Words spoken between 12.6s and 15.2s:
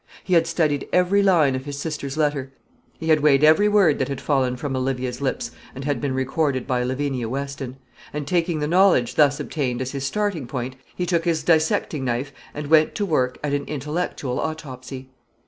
went to work at an intellectual autopsy.